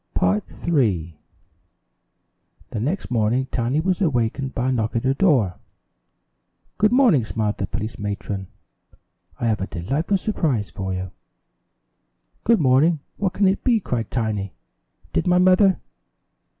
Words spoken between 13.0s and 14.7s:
What can it be?" cried Tiny.